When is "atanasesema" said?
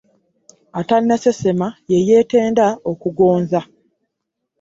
0.79-1.67